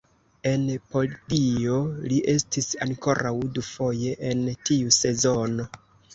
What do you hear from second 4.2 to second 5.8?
en tiu sezono.